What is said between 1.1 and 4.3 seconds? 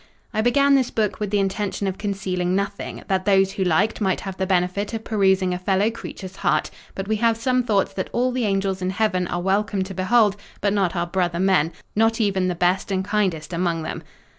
with the intention of concealing nothing; that those who liked might